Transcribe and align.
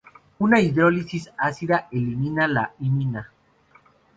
Una 0.39 0.59
hidrólisis 0.59 1.31
ácida 1.37 1.87
elimina 1.91 2.47
la 2.47 2.73
imina. 2.79 3.29